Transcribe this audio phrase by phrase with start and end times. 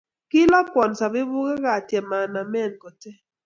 [0.29, 3.19] kilokwon zabibuk ak atyem anamen kotee